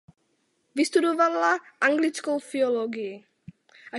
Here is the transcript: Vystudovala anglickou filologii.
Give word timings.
Vystudovala 0.79 1.51
anglickou 1.89 2.39
filologii. 2.49 3.13